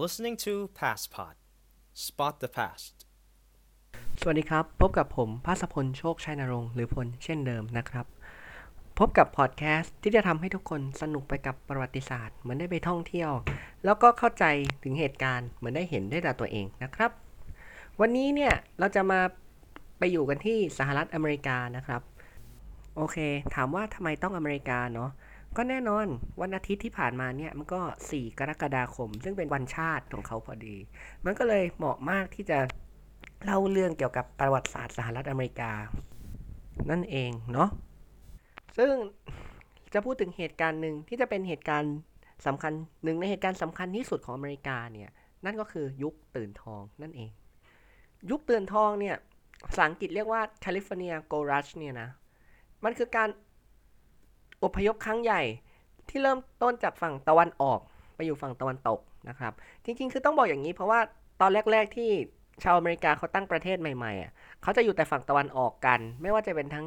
[0.00, 1.34] listening to PastPod.
[2.06, 2.94] Spot the past.
[4.20, 8.06] สวัสดีครับ พบกับผมภาสพลโชคชัยนรงค์หรือพลเช่นเดิมนะครับ
[8.98, 13.30] พบกับพอดแคสต์ที่จะทำให้ทุกคนสนุกไปกับประวัติศาสตร์ เหมือนได้ไปท่องเที่ยว
[13.84, 14.44] แล้วก็เข้าใจ
[14.82, 17.10] ถึงเหตุการณ์ เหมือนได้เห็นได้ด้วยตัวเองนะครับ
[18.00, 19.20] วันนี้เนี่ยเราจะมา
[19.98, 22.02] ไปอยู่กันที่สหรัฐอเมริกานะครับ
[22.96, 23.16] โอเค
[23.54, 25.10] ถามว่าทำไมต้องอเมริกาเนาะ
[25.56, 26.06] ก็แน่นอน
[26.40, 30.76] วันอาทิตย์ที่ผ่านมาเนี่ยมันก็ 4 กรกฎาคม ซึ่งเป็นวันชาติของเขาพอดี
[31.24, 32.58] มันก็เลยเหมาะมากที่จะ
[33.44, 35.72] เล่าเรื่องเกี่ยวกับประวัติศาสตร์สหรัฐอเมริกา
[36.90, 37.70] นั่นเองเนาะ
[38.78, 38.92] ซึ่ง
[39.94, 41.94] จะพูดถึงเหตุการณ์หนึ่งที่จะเป็นเหตุการณ์
[42.46, 42.72] สำคัญ
[43.04, 45.10] หนึ่งในเหตุการณ์สำคัญที่สุดของอเมริกาเนี่ย
[45.44, 47.30] นั่นก็คือยุคตื่นทองนั่นเอง
[48.30, 49.16] ยุคตื่นทองเนี่ย
[49.68, 52.08] ภาษาอังกฤษเรียกว่าแคลิฟอร์เนียโกรัชเนี่ยนะ
[52.84, 53.28] มันคือการ
[54.64, 55.42] อพยพครั้งใหญ่
[56.08, 57.80] ที่เริ่มต้นจากฝั่งตะวันออก
[58.16, 59.52] ไปอยู่ฝั่งตะวันตกนะครับ
[59.84, 61.00] จริงๆ คือต้องบอกอย่างนี้เพราะว่า
[61.40, 62.10] ตอนแรก ๆ ที่
[62.64, 64.30] ชาวอเมริกาเขาตั้งประเทศใหม่ๆอะ
[64.62, 66.86] เขาจะอยู่แต่ฝั่งตะวันออกกัน ไม่ว่าจะเป็นทั้ง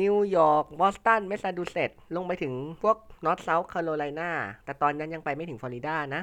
[0.00, 2.52] นิวยอร์กบอสตันเมสซาชูเซตส์ลงไปถึง
[2.82, 4.30] พวกนอร์ทเซาท์แคโรไลนา
[4.64, 6.22] แต่ตอนนั้นยังไปไม่ถึงฟลอริดานะ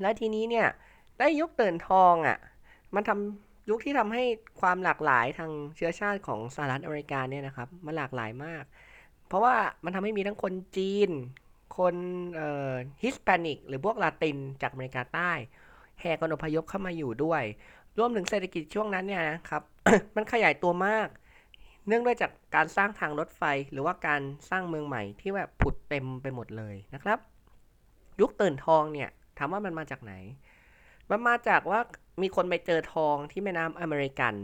[0.00, 0.66] แล้วทีนี้เนี่ย
[1.18, 2.38] ได้ยุคตื่นทองอะ
[2.94, 4.24] มันทำยุคที่ทำให้
[4.60, 8.64] ความหลากหลายทางเชื้อชาติของสหรัฐอเมริกาเนี่ยนะครับ มันหลากหลายมาก
[9.28, 11.10] เพราะว่ามันทำให้มีทั้งคนจีน
[11.78, 11.94] คน
[12.34, 15.32] เอ่อฮิสแปนิก หรือพวกลาตินจากอเมริกาใต้
[16.00, 17.42] แห่กันอพยพเข้ามาอยู่ด้วย
[17.98, 19.62] รวมถึงเศรษฐกิจช่วงนั้นเนี่ยนะครับ
[20.16, 21.08] มันขยายตัวมาก
[21.86, 27.18] เนื่องด้วยจากการสร้างทางรถไฟหรือว่าการสร้างเมืองใหม่ที่แบบผุดเต็มไปหมดเลยนะครับ
[28.20, 30.14] ยุคตื่นทองเนี่ยถามว่ามันมาจากไหน
[31.10, 31.80] มันมาจากว่า
[32.22, 34.34] มีคนไปเจอทองที่แม่น้ำอเมริกัน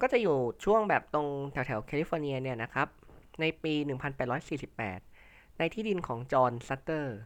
[0.00, 2.88] ก็จะอยู่ช่วงแบบตรงแถวแถวแคลิฟอร์เนียเนี่ยนะครับ
[3.40, 3.74] ในปี
[4.66, 7.16] 1848 ในที่ดินของจอห์นซัตเตอร์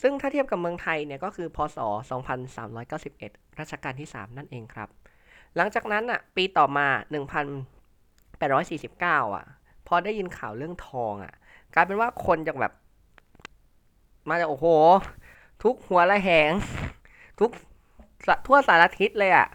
[0.00, 1.78] ซึ่งถ้าเทียบกับเมืองไทยเนี่ยก็คือ พศ
[2.88, 4.88] 2391 รัชกาลที่ 3 นั่นเองครับ
[5.56, 6.86] หลังจากนั้นอะปีต่อมา
[8.50, 9.46] 1849 อะ
[9.86, 11.34] พอได้ยินข่าวเรื่องทองอะ
[11.74, 12.72] กลายเป็นว่าคนจากแบบ
[14.28, 14.66] มาจากโอ้โห
[15.62, 16.52] ทุกหัวระแหง
[17.40, 17.50] ทุก
[18.46, 19.48] ทั่วสารทิศเลยอะ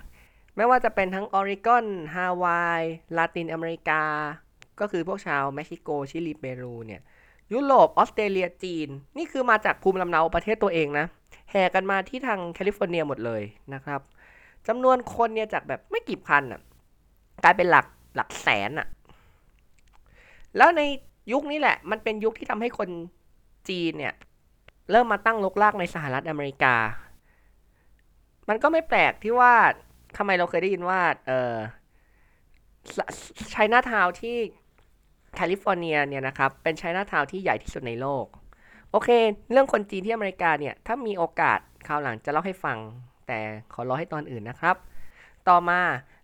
[0.55, 1.85] ไม่ว่าจะเป็นทั้งออริกอน
[2.15, 2.81] ฮาวาย
[3.17, 4.03] ลาตินอเมริกา
[4.79, 7.01] ก็คือพวกชาวเม็กซิโกชิลีเปรูเนี่ย
[7.53, 11.05] ยุโรปออสเตรเลียจีน นี่คือมาจากภูมิลำเนาประเทศตัวเองนะ
[11.51, 13.41] แห่กันมาที่ทางแคลิฟอร์เนียหมดเลย
[13.73, 14.01] นะครับ
[14.67, 16.61] จำนวนคนเนี่ยจากแบบไม่กี่พันอะ
[17.43, 18.87] กลายเป็นหลักหลักแสนอะ
[20.57, 20.81] แล้วใน
[21.31, 22.89] ยุคนี้แหละ มันเป็นยุคที่ทำให้คน
[23.69, 24.13] จีนเนี่ย
[24.91, 26.75] เริ่มมาตั้งรกรากในสหรัฐอเมริกา
[28.49, 29.53] มันก็ไม่แปลกที่ว่า
[30.17, 31.55] ทำไมเราเคยได้ยินว่า เออ
[33.51, 34.37] ไชน่าทาวน์ที่
[35.37, 38.25] แคลิฟอร์เนียเนี่ยนะครับเป็นไชน่าทาวน์ที่ใหญ่ที่สุดในโลก
[38.91, 39.09] โอเค
[39.51, 42.77] เรื่องคนจีนที่อเมริกาเนี่ย ถ้ามีโอกาสคราวหลังจะเล่าให้ฟัง
[43.27, 43.39] แต่
[43.73, 44.75] ขอรอให้ตอนอื่นนะครับ
[45.49, 45.79] ต่อมา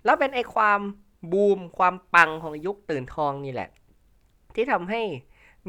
[0.06, 0.79] แล้วเป็นไอความ
[1.31, 3.69] บูมความปังของยุคตื่นทองนี่แหละ
[4.56, 5.01] ที่ทำให้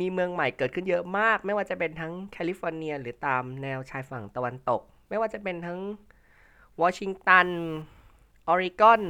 [0.00, 5.80] มีเมืองใหม่เกิดขึ้นเยอะมาก ไม่ว่าจะเป็นทั้งแคลิฟอร์เนีย หรือตามแนวชายฝั่งตะวันตก ไม่ว่าจะเป็นทั้ง
[6.82, 7.48] วอชิงตัน
[8.48, 9.02] ออริกอน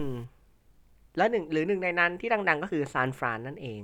[1.16, 3.80] และหนึ่งหรือหนึ่งในนั้นที่ดัง ๆ ก็คือซานฟรานนั่นเอง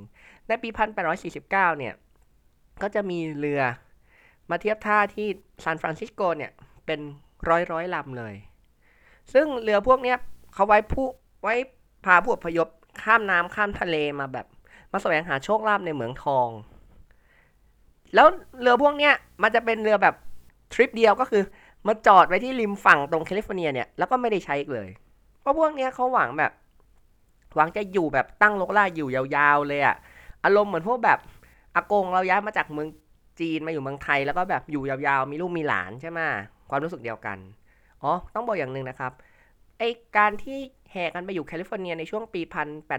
[0.49, 0.69] ในปี
[1.09, 1.95] 1849 เนี่ย
[2.83, 3.63] ก็จะมีเรือ
[4.51, 5.27] มาเทียบท่าที่
[5.65, 6.53] ซานฟรานซิสโกเนี่ย
[6.87, 7.01] เป็น
[7.49, 8.35] ร้อยร้อยลำเลย
[9.33, 10.17] ซึ่งเรือพวกเนี้ย
[10.55, 11.07] เขาไว้ผู้
[11.43, 11.55] ไว้
[12.05, 12.69] พาผู้อพยพ
[13.03, 14.47] ข้ามน้ำข้ามทะเลมาแบบ
[14.93, 16.49] มาแสวงหาโชคลาภในเหมืองทอง
[18.15, 18.27] แล้ว
[18.61, 20.15] เรือพวกเนี้ยมันจะเป็นเรือแบบ
[20.73, 21.43] ทริปเดียวก็คือ
[21.87, 24.89] มาจอดไว้ที่ริมฝั่งตรงแคลิฟอร์เนียเนี่ยแล้วก็ไม่ได้ใช้อีกเลย
[25.41, 26.53] เพราะพวกเนี้ยเขาหวังแบบ
[27.55, 29.97] หวังจะอยู่แบบตั้งรกรากอยู่ยาวๆเลยอะ
[30.45, 31.19] อารมณ์เหมือนพวกแบบ
[31.75, 32.89] อากงเราย้ายมาจากเมือง
[33.41, 36.21] จีนมาอยู่เมืองไทยแล้วก็แบบอยู่ยาวๆ มีลูกมีหลานใช่ไหม
[36.71, 37.39] ความรู้สึกเดียวกัน
[38.03, 39.13] อ๋อ ต้องบอกอย่างหนึ่งนะครับ
[39.79, 39.83] ไอ
[40.17, 40.59] การที่
[40.93, 42.41] แห่กันไปอยู่แคลิฟอร์เนียในช่วงปี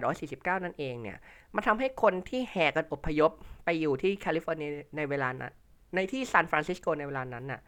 [0.04, 1.18] 1849 นั่นเองเนี่ย
[1.56, 3.32] มันทำให้คนที่แห่กันอพยพ
[3.66, 5.54] ไปอยู่ที่แคลิฟอร์เนียในเวลานั้น
[5.96, 7.62] ในที่ซานฟรานซิสโกในเวลานั้นน่ะ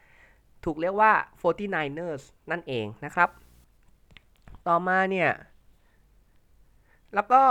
[0.65, 3.29] ถูกเรียกว่า 49ers นั่นเองนะครับ
[4.68, 5.29] ต่อมาเนี่ย
[7.15, 7.42] แล้วก็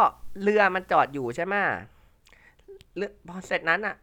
[0.42, 1.54] เรือมันจอดอยู่ใช่ไหม
[2.96, 3.94] เรือพอเสร็จนั้นอะ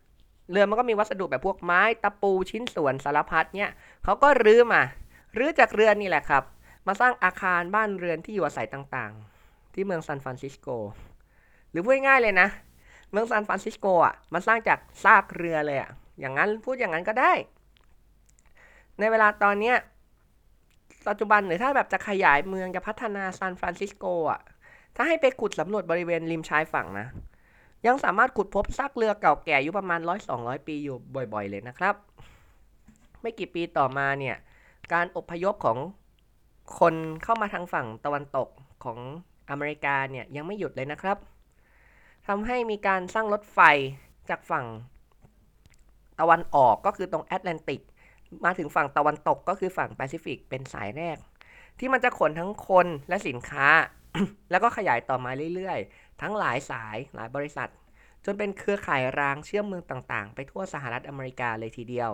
[0.51, 3.71] เรือมันก็มีวัสดุแบบพวกไม้ตะปูชิ้นส่วนสารพัดเนี่ย
[4.03, 4.81] เขาก็รื้อมา
[5.37, 6.43] รื้อจากเรือนี่แหละครับ
[6.87, 10.67] มาสร้างอาคารบ้านเรือนที่อยู่อาศัยต่างๆ ที่เมืองซานฟรานซิสโก
[11.71, 12.47] หรือพูดง่ายๆเลยนะ
[13.11, 17.33] เมืองซานฟรานซิสโกอะมันสร้างจากซากเรือเลยอะอย่างนั้นพูดอย่างนั้นก็ได้
[18.99, 19.77] ในเวลาตอนเนี้ย
[21.07, 24.41] ปัจจุบันหรือถ้าแบบจะขยายเมืองจะพัฒนาซานฟรานซิสโกอะ
[25.01, 27.07] ถ้าให้ไปขุดสำรวจบริเวณริมชายฝั่งนะ
[27.87, 30.97] ยังสามารถขุดพบซากเรือเก่าแก่อายุประมาณร้อยสองร้อยปีอยู่
[31.33, 31.95] บ่อย ๆ เลยนะครับ
[33.21, 34.35] ไม่กี่ปีต่อมาเนี่ย
[34.93, 35.77] การอพยพของ
[36.79, 36.93] คน
[37.23, 38.49] เข้ามาทางฝั่งตะวันตก
[38.83, 38.99] ของ
[39.49, 41.17] อเมริกาเนี่ยยังไม่หยุดเลยนะครับ
[42.27, 43.59] ทำให้มีการสร้างรถไฟ
[44.29, 44.65] จากฝั่ง
[46.19, 47.81] ตะวันออกก็คือตรงแอตแลนติก
[48.45, 51.17] มาถึงฝั่งตะวันตกก็คือฝั่งแปซิฟิกเป็นสายแรก
[51.79, 53.67] ที่มันจะขนทั้งคนและสินค้า
[54.51, 57.69] แล้วก็ขยายต่อมาเรื่อยๆ ทั้งหลายสายหลายบริษัท
[58.25, 62.11] จนเป็นเครือข่ายรางเชื่อมเมืองต่างๆ ไปทั่วสหรัฐอเมริกาเลยทีเดียว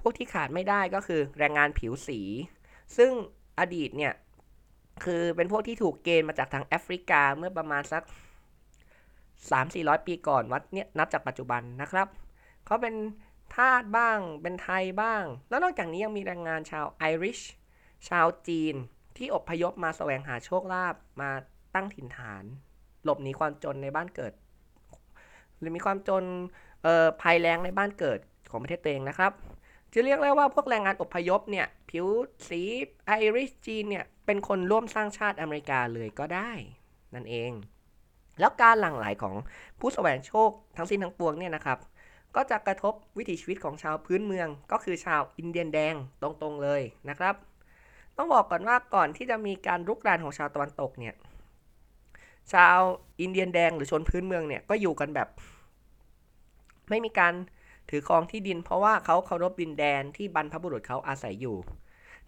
[0.00, 2.20] พวกที่ขาดไม่ได้ก็คือแรงงานผิวสี
[2.96, 3.10] ซึ่ง
[3.60, 4.14] อดีตเนี่ย
[5.04, 8.02] คือเป็นพวกที่ถูกเกณฑ์มาจากทางแอฟริกาเมื่อประมาณสัก
[9.24, 12.08] 3-400 ปีก่อนวัดเนี่ยนับจากปัจจุบันนะครับ
[12.66, 12.94] เขาเป็น
[13.54, 17.40] ทาสบ้าง เป็นไทยบ้าง แล้วนอกจากนี้ยังมีแรงงานชาวไอริช
[18.08, 18.74] ชาวจีน
[19.18, 21.30] ที่อพยพมาแสวงหาโชคลาภมา
[21.74, 22.44] ตั้งถิ่นฐาน
[23.04, 24.32] หลบหนีความจนในบ้านเกิด
[25.58, 26.24] หรือมีความจน
[27.20, 28.18] ภัยแรงในบ้านเกิด
[28.50, 29.32] ของประเทศตัวเองนะครับ
[29.92, 32.06] จะเรียกได้ว่าพวกแรงงานอพยพเนี่ย ผิว
[32.48, 32.62] สี
[33.06, 36.50] ไอริชจีนเนี่ย เป็นคนร่วมสร้างชาติอเมริกาเลยก็ได้
[37.14, 37.52] นั่นเอง
[38.40, 39.34] แล้วการหลั่งไหลของ
[39.80, 41.78] ผู้แสวงโชคทั้งสิ้นทั้งปวงเนี่ยนะครับ
[42.36, 47.34] ก็จะกระทบวิถีชีวิตของชาวพื้นเมืองก็คือชาวอินเดียนแดงตรงๆเลยนะครับ
[48.18, 51.14] ต้องบอกก่อนว่าก่อนที่จะมีการรุกรานของชาวตะวันตกเนี่ย
[52.52, 52.78] ชาว
[53.20, 55.28] อินเดียนแดงหรือชนพื้นเมืองเนี่ยก็อยู่กันแบบ
[56.90, 57.34] ไม่มีการ
[57.90, 61.56] ถือครองที่ดิน เพราะว่าเขาเคารพดินแดนที่บรรพบุรุษเขาอาศัยอยู่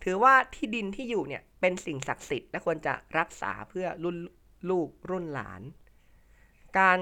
[0.04, 4.16] ถือว่าที่ดินที่อยู่เนี่ยเป็นสิ่งศักดิ์สิทธิ์และควรจะรักษาเพื่อรุ่น
[4.70, 5.62] ลูกรุ่นหลาน
[6.78, 6.98] การ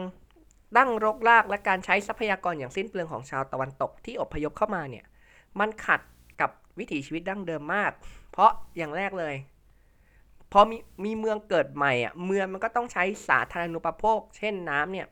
[0.76, 5.04] ตั้งรกรากและการใช้ทรัพยากรอย่างสิ้นเปลืองของชาวตะวันตกที่อพยพเข้ามาเนี่ย
[5.60, 6.00] มันขัด
[6.78, 7.92] วิถีชีวิตดั้งเดิมมาก
[8.32, 9.34] เพราะอย่างแรกเลย
[10.52, 15.06] พอมีมีเมืองเกิดใหม่อะเมืองมันก็ต้องใช้สาธารณูปโภค เช่นน้ำเนี่ย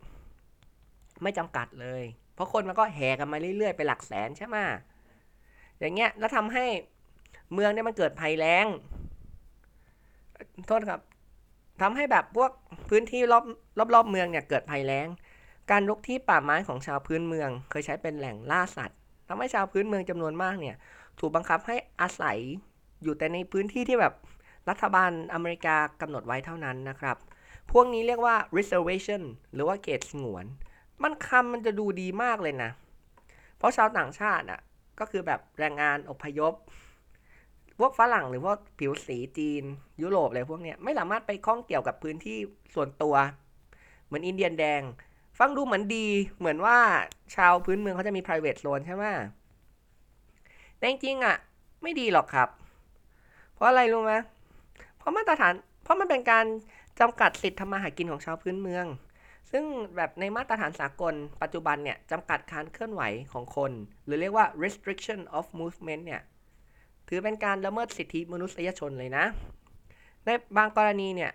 [1.22, 2.02] ไม่จำกัดเลย
[2.34, 4.56] เพราะคนมันก็แห่กันมาเรื่อยๆไปหลักแสนใช่ไหม
[5.78, 6.64] อย่างเงี้ยแล้วทำให้
[7.54, 8.66] เมืองเนี่ยมันเกิดภัยแล้ง
[10.66, 11.00] โทษครับ
[11.82, 12.50] ทำให้แบบพวก
[12.88, 13.44] พื้นที่รอบ
[13.94, 15.06] รอบๆเมืองเนี่ยเกิดภัยแล้ง
[15.70, 18.98] การรุกที่ป่าไม้ของชาวพื้นเมือง เคยใช้เป็นแหล่งล่าสัตว์
[19.28, 20.76] ทำให้ชาวพื้นเมืองจำนวนมากเนี่ย
[21.18, 22.38] ถูกบังคับให้อาศัย
[23.02, 24.14] อยู่แต่ในพื้นที่ที่แบบ
[24.68, 27.16] รัฐบาลอเมริกากำหนดไว้เท่านั้นนะครับ
[27.72, 29.22] พวกนี้เรียกว่า reservation
[29.54, 30.44] หรือว่าเขตสงวน
[31.02, 32.70] มันคำมันจะดูดีมากเลยนะ
[33.58, 34.60] เพราะชาวต่างชาติอะ
[34.98, 36.54] ก็คือแบบแรงงานอพยพ
[37.78, 39.62] พวกฝรั่งหรือพวกผิวสีจีน
[40.02, 42.38] ยุโรปอะไรพวกเนี้ยไม่สามารถไปข้องเกี่ยวกับพื้นที่
[42.74, 43.14] ส่วนตัว
[44.06, 44.82] เหมือนอินเดียนแดง
[45.38, 46.06] ฟังดูเหมือนดี
[46.38, 46.78] เหมือนว่า
[47.36, 49.04] ชาวพื้นเมืองเขาจะมี private zone ใช่ไหม
[50.76, 51.36] แต่จริงๆอะ
[51.82, 52.48] ไม่ดีหรอกครับ
[53.54, 54.14] เพราะอะไรรู้ไหม
[54.98, 56.46] เพราะมาตรฐาน เพราะมันเป็นการ
[57.00, 58.86] จำกัดสิทธิทำมาหากินของชาวพื้นเมือง
[59.50, 59.64] ซึ่ง
[59.96, 63.02] แบบในมาตรฐานสากล ปัจจุบันเนี่ยจำกัดการเคลื่อนไหว
[63.32, 63.72] ของคน
[64.04, 66.22] หรือเรียกว่า restriction of movement เนี่ย
[67.08, 69.24] ถือเป็นการละเมิดสิทธิมนุษยชนเลยนะ
[70.24, 71.32] ในบางกรณีเนี่ย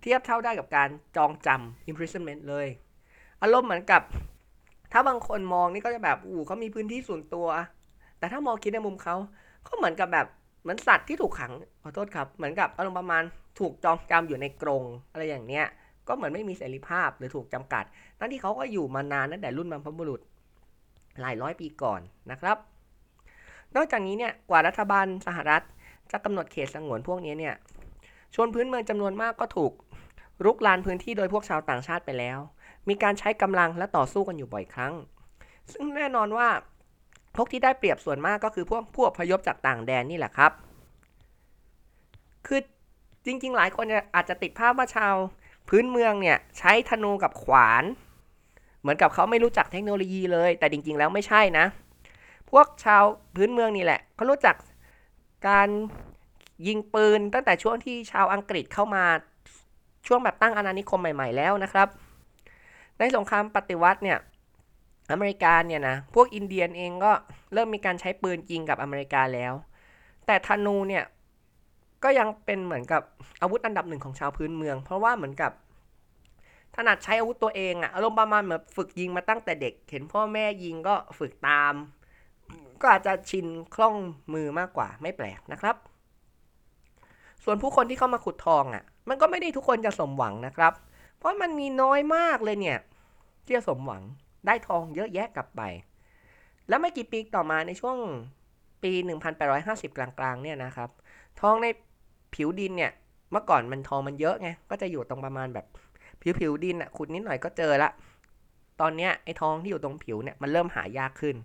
[0.00, 2.66] เทียบเท่าได้กับการจองจำ imprisonment เลย
[3.42, 4.02] อารมณ์เหมือนกับ
[4.92, 7.48] ถ้าบางคนมองนี่ก็จะแบบ อู้เขามีพื้นที่ส่วนตัว
[8.18, 9.16] แต่ถ้ามองคิดในมุมเขา
[9.66, 10.26] ก็เหมือนกับแบบ
[10.62, 11.52] เหมือนสัตว์ที่ถูกขัง
[11.82, 13.22] ขอโทษครับเหมือนกับอารมณ์ประมาณ
[13.58, 14.82] ถูกจองจำอยู่ในกรง
[15.12, 15.66] อะไรอย่างเนี้ย
[16.08, 17.84] ก็เหมือนไม่มีเสรีภาพหรือถูกจำกัด
[18.18, 20.20] ทั้งที่เขาก็อยู่มานานตั้งแต่รุ่นบรรพบุรุษ
[21.20, 22.56] หลายร้อยปีก่อนนะครับ
[23.76, 25.62] นอกจากนี้เนี่ยกว่ารัฐบาลสหรัฐ
[26.10, 27.54] จะกำหนดเขตสงวนพวกนี้เนี่ย
[28.34, 29.72] ชนพื้นเมืองจำนวนมากก็ถูก
[30.44, 32.38] รุกรานพื้นที่โดยพวกชาวต่างชาติไปแล้ว
[32.88, 34.94] มีการใช้กำลังและต่อสู้กันอยู่บ่อยครั้ง
[35.72, 36.48] ซึ่งแน่นอนว่า
[37.36, 40.52] พวกที่ได้เปรียบส่วนมากก็คือพวกผู้อพยพจากต่างแดนนี่แหละครับ
[42.46, 42.60] คือ
[43.26, 45.14] จริงๆ หลายคนอาจจะติดภาพว่าชาว
[45.68, 47.84] พื้นเมืองเนี่ยใช้ธนูกับขวาน
[48.80, 51.66] เหมือนกับเขาไม่รู้จักเทคโนโลยีเลย แต่จริงๆ แล้วไม่ใช่นะ
[52.50, 53.02] พวกชาว
[53.36, 54.56] พื้นเมืองนี่แหละเขารู้จัก
[55.48, 55.68] การ
[56.66, 59.04] ยิงปืนตั้งแต่ช่วงที่ชาวอังกฤษเข้ามา
[60.06, 61.88] ช่วงแบบตั้งอาณานิคมใหม่ ๆ แล้วนะครับ
[62.98, 64.18] ในสงครามปฏิวัติเนี่ย
[65.12, 67.12] อเมริกาเนี่ยนะพวกอินเดียนเองก็
[67.52, 69.52] เริ่มมีการใช้ปืนยิงกับอเมริกาแล้ว
[70.26, 71.04] แต่ธนูเนี่ย
[72.04, 73.02] ก็ยังเป็นเหมือนกับ
[73.42, 75.52] อาวุธอันดับหนึ่งของชาวพื้นเมือง เพราะว่าเหมือนกับ
[76.74, 81.74] ถนัดใช้อาวุธตัวเองอะอารมณ์ประมาณเหมือนฝึกยิงมาตั้งแต่เด็ก เห็นพ่อแม่ยิงก็ฝึกตาม
[82.80, 83.96] ก็อาจจะชินคล่อง
[84.32, 85.76] มือมากกว่าไม่แปลกนะครับ
[87.44, 90.72] ส่วนผู้คนที่เข้ามาขุดทองอะ่ะมันก็ไม่ได้ทุกคนจะสมหวังนะครับ
[91.18, 92.78] เพราะมันมีน้อยมากเลยเนี่ย
[93.44, 94.02] ที่จะสมหวัง
[94.46, 95.62] ได้ทองเยอะแยะกลับไป
[96.68, 97.96] แล้วไม่กี่ปีต่อมาในช่วง
[98.82, 98.92] ปี
[99.44, 100.90] 1850 กลางๆ เนี่ยนะครับ
[101.40, 101.66] ทองใน
[102.34, 102.92] ผิวดินเนี่ย
[103.32, 105.66] เมื่อก่อนมันทองมันเยอะไง ก็จะอยู่ตรงประมาณแบบ
[106.22, 107.90] ผิวผิวดินอะขุดนิดหน่อยก็เจอละ
[108.80, 111.36] ตอนเนี้ยไอ้ทองที่อยู่ตรงผิวเนี่ยมันเริ่มหายากขึ้น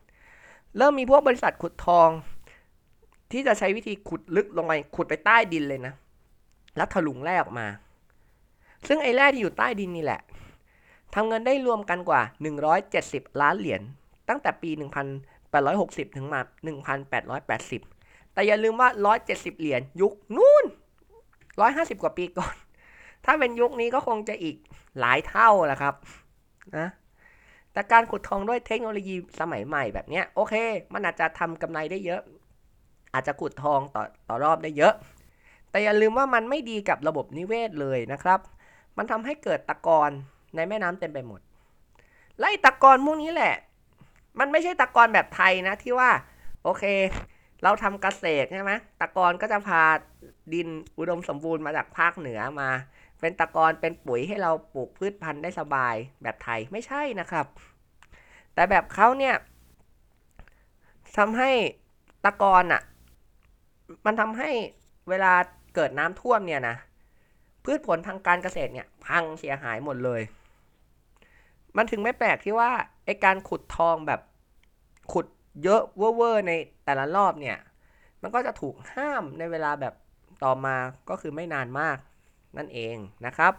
[0.77, 2.09] เริ่มมีพวกบริษัทขุดทอง
[3.31, 5.93] ที่จะใช้วิธีขุดลึกลงไปขุดไปใต้ดินเลยนะ
[6.77, 7.67] แล้วถลุงแร่ออกมา
[8.87, 10.21] ซึ่งไอ้แร่ที่อยู่ใต้ดินนี่แหละ
[11.15, 12.21] ทำเงินได้รวมกันกว่า
[12.81, 13.81] 170 ล้านเหรียญ
[14.29, 14.71] ตั้งแต่ปี
[15.43, 16.41] 1860 ถึงมา
[17.37, 18.89] 1880 แต่อย่าลืมว่า
[19.25, 20.65] 170 เหรียญยุคนู่น
[21.33, 22.55] 150 กว่าปีก่อน
[23.25, 24.55] ถ้าเป็นยุคนี้ก็คงจะอีก
[24.99, 25.95] หลายเท่าแหละครับ
[26.77, 26.87] นะ
[27.73, 30.53] แต่การขุดทองด้วยเทคโนโลยีสมัยใหม่แบบเนี้ยโอเค
[30.93, 32.21] มันอาจจะทำกำไรได้เยอะ
[33.13, 34.93] อาจจะขุดทองต่อต่อรอบได้เยอะ
[35.71, 38.39] แต่อย่าลืมว่ามันไม่ดีกับระบบนิเวศเลยนะครับ
[38.97, 40.11] มันทำให้เกิดตะกอน
[40.55, 41.39] ในแม่น้ำเต็มไปหมด
[42.37, 43.55] และไอ้ตะกอนพวกนี้แหละ
[44.39, 46.09] มันไม่ใช่ตะกอนแบบไทยนะที่ว่า
[46.63, 46.83] โอเค
[47.63, 49.83] เราทำเกษตรใช่ไหมตะกอนก็จะพา
[50.53, 50.67] ดิน
[50.97, 52.69] อุดมสมบูรณ์มาจากภาคเหนือมา
[53.19, 57.45] เป็นตะกอนเป็นปุ๋ยให้เราปลูกพืชพันธุ์ได้สบายแบบไทยไม่ใช่นะครับ
[58.53, 59.35] แต่แบบเขาเนี่ย
[61.17, 61.51] ทำให้
[62.25, 62.81] ตะกอนอะ่ะ
[64.05, 64.49] มันทำให้
[65.09, 65.33] เวลา
[65.75, 66.75] เกิดน้ำท่วมเนี่ยนะ
[67.65, 70.21] พืชผลทางการเกษตรเนี่ย พังเสียหายหมดเลย
[71.77, 72.71] มันถึงไม่แปลกที่ว่า
[73.05, 74.21] ไอการขุดทองแบบ
[75.13, 75.25] ขุด
[75.63, 76.51] เยอะเว่อร์ใน
[76.85, 77.57] แต่ละรอบเนี่ย
[78.21, 79.93] มันก็จะถูกห้ามในเวลาแบบ
[80.43, 80.75] ต่อมา
[81.09, 81.97] ก็คือไม่นานมาก
[82.57, 83.53] นั่นเองนะครับ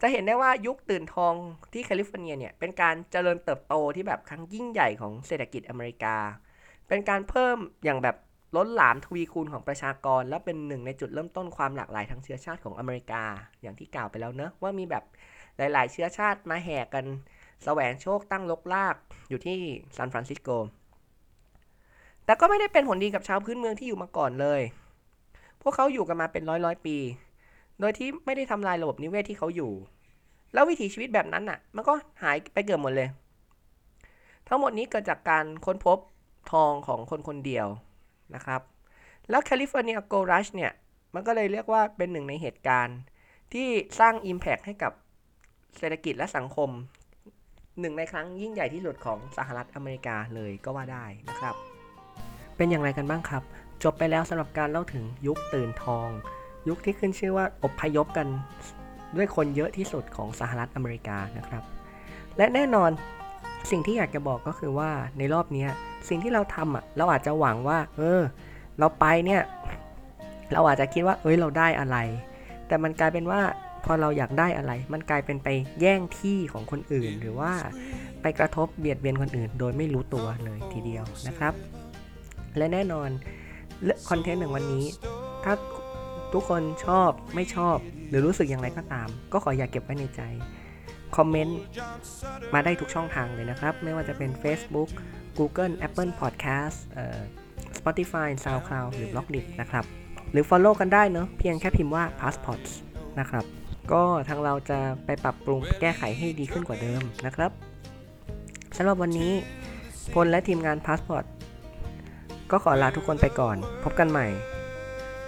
[0.00, 1.34] จะเห็นได้ว่ายุคตื่นทอง
[1.72, 6.16] ที่แคลิฟอร์เนียเนี่ย เป็นการเจริญเติบโตที่แบบครั้งยิ่งใหญ่ของเศรษฐกิจอเมริกา
[6.88, 8.16] เป็นการเพิ่มอย่างแบบ
[8.56, 13.22] ล้นหลามทวีคูณของประชากร และเป็นหนึ่งในจุดเริ่มต้นความหลากหลายทางเชื้อชาติของอเมริกา
[13.62, 15.04] อย่างที่กล่าวไปแล้วเนอะว่ามีแบบ
[15.56, 17.04] หลาย ๆ เชื้อชาติมาแห่กัน
[17.64, 18.96] แสวงโชคตั้งรกราก
[19.28, 19.58] อยู่ที่
[19.96, 20.48] ซานฟรานซิสโก
[22.24, 24.60] แต่ก็ไม่ได้เป็นผลดีกับชาวพื้นเมืองที่อยู่มาก่อนเลย
[25.62, 26.96] พวกเขาอยู่กันมาเป็นร้อยร้อยปี
[27.80, 29.72] โดยที่ไม่ได้ทำลายระบบนิเวศที่เขาอยู่
[30.52, 33.08] แล้ววิถีชีวิตแบบนั้นน่ะ มันก็หายไปเกือบหมดเลย
[34.48, 35.98] ทั้งหมดนี้เกิดจากการค้นพบ
[36.52, 37.66] ทองของคนคนเดียว
[38.34, 38.60] นะครับ
[39.30, 40.72] แล้วแคลิฟอร์เนียโกรัชเนี่ย
[41.14, 42.98] มันก็เลยเรียกว่าเป็นหนึ่งในเหตุการณ์
[43.52, 44.92] ที่สร้าง Impact ให้กับ
[45.78, 46.70] เศรษฐกิจและสังคม
[47.80, 51.54] หนึ่งในครั้งยิ่งใหญ่ที่สุดของสหรัฐอเมริกาเลยก็ว่าได้นะครับ
[52.56, 53.42] เป็นอย่างไรกันบ้างครับ
[53.84, 56.08] จบไปแล้วสำหรับการเล่าถึงยุคตื่นทอง
[56.68, 58.26] ยุคที่ขึ้นชื่อว่าอพยพกัน
[59.16, 61.62] ด้วยคนเยอะที่สุดของสหรัฐอเมริกานะครับ
[62.36, 62.90] และแน่นอน
[63.70, 65.66] สิ่งที่อยากจะบอกก็คือว่าในรอบนี้
[66.08, 68.20] สิ่งที่เราทำอะเราอาจจะหวังว่า เออ
[68.78, 69.42] เราไปเนี่ย
[70.52, 71.96] เราอาจจะคิดว่า เอ้ยเราได้อะไร
[72.66, 73.40] แต่มันกลายเป็นว่า
[73.86, 75.48] พอเราอยากได้อะไร มันกลายเป็นไป
[75.80, 77.52] แย่งที่ของคนอื่น หรือว่า
[78.22, 81.54] ไปกระทบเบียดเบียนคนอื่น โดยไม่รู้ตัวเลยทีเดียวนะครับ
[82.56, 83.08] และแน่นอน
[84.08, 84.84] คอนเทนต์หนึ่งวันนี้
[85.44, 85.54] ถ้า
[86.32, 87.76] ทุกคนชอบไม่ชอบ
[88.08, 90.22] หรือรู้สึกอย่างไรก็ตาม ก็ขออย่าเก็บไว้ในใจ
[91.16, 91.60] คอมเมนต์
[92.54, 94.88] มาได้ทุกช่องทางเลยนะครับ ไม่ว่าจะเป็น Facebook
[95.38, 97.20] Google Apple Podcast เอ่อ
[97.78, 99.84] Spotify SoundCloud หรือ b l o g d i t นะครับ
[100.32, 102.70] หรือ Follow กันได้เนอะเพียงแค่พิมพ์ว่า Passports
[103.20, 103.44] นะครับ
[103.92, 107.50] ก็ทางเราจะไปปรับปรุงแก้ไขให้ดีขึ้นกว่าเดิมนะครับ
[108.76, 109.32] สำหรับวันนี้
[110.14, 111.24] พลและทีมงานพาสปอร์ต
[112.50, 114.26] ก็ขอลาทุกคนไปก่อน พบกันใหม่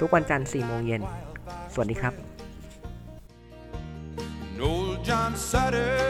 [0.01, 1.03] ทุกวันจันทร์4โมงเย็น
[1.73, 2.15] สวัสดีครับ
[4.69, 6.08] old John Sutter